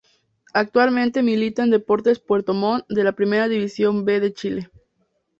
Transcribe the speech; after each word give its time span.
Actualmente 0.55 1.21
milita 1.21 1.61
en 1.61 1.69
Deportes 1.69 2.17
Puerto 2.17 2.55
Montt 2.55 2.85
de 2.89 3.03
la 3.03 3.11
Primera 3.11 3.47
División 3.47 4.03
B 4.03 4.19
de 4.19 4.33
Chile. 4.33 4.71